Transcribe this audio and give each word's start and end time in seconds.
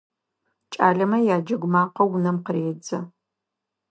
КӀалэмэ 0.73 1.19
яджэгу 1.35 1.69
макъэ 1.73 2.03
унэм 2.13 2.37
къыредзэ. 2.45 2.99